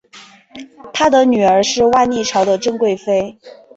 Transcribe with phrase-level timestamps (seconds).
[0.95, 3.37] 他的女儿是万历朝的郑贵妃。